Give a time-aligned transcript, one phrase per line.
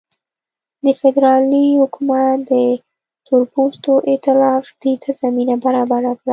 [0.83, 2.65] د فدرالي حکومت او
[3.27, 6.29] تورپوستو اېتلاف دې ته زمینه برابره کړه.